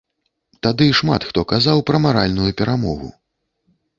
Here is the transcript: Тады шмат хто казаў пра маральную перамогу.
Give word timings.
Тады 0.67 0.85
шмат 0.99 1.21
хто 1.31 1.43
казаў 1.51 1.83
пра 1.91 2.01
маральную 2.05 2.51
перамогу. 2.61 3.13